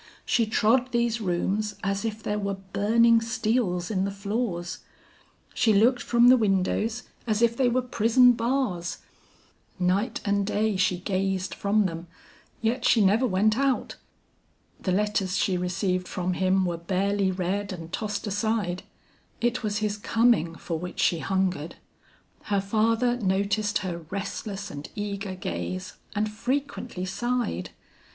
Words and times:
She 0.25 0.47
trod 0.47 0.91
these 0.93 1.21
rooms 1.21 1.75
as 1.83 2.03
if 2.03 2.23
there 2.23 2.39
were 2.39 2.55
burning 2.55 3.21
steels 3.21 3.91
in 3.91 4.03
the 4.03 4.09
floors, 4.09 4.79
she 5.53 5.73
looked 5.75 6.01
from 6.01 6.27
the 6.27 6.37
windows 6.37 7.03
as 7.27 7.43
if 7.43 7.55
they 7.55 7.69
were 7.69 7.83
prison 7.83 8.31
bars; 8.31 8.97
night 9.77 10.19
and 10.25 10.43
day 10.43 10.75
she 10.75 10.97
gazed 10.97 11.53
from 11.53 11.85
them 11.85 12.07
yet 12.63 12.83
she 12.83 13.05
never 13.05 13.27
went 13.27 13.59
out. 13.59 13.97
The 14.79 14.91
letters 14.91 15.37
she 15.37 15.55
received 15.55 16.07
from 16.07 16.33
him 16.33 16.65
were 16.65 16.77
barely 16.77 17.29
read 17.31 17.71
and 17.71 17.93
tossed 17.93 18.25
aside; 18.25 18.81
it 19.39 19.61
was 19.61 19.77
his 19.85 19.99
coming 19.99 20.55
for 20.55 20.79
which 20.79 20.99
she 20.99 21.19
hungered. 21.19 21.75
Her 22.45 22.59
father 22.59 23.17
noticed 23.17 23.77
her 23.85 23.99
restless 24.09 24.71
and 24.71 24.89
eager 24.95 25.35
gaze, 25.35 25.93
and 26.15 26.27
frequently 26.27 27.05
sighed. 27.05 27.69